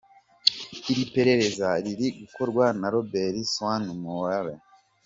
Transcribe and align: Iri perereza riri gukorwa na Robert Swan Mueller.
Iri 0.91 1.03
perereza 1.13 1.67
riri 1.83 2.07
gukorwa 2.19 2.65
na 2.79 2.87
Robert 2.93 3.37
Swan 3.53 3.83
Mueller. 4.01 4.49